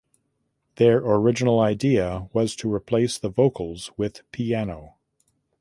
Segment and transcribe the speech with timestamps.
[0.77, 4.95] Their original idea was to replace the vocals with piano.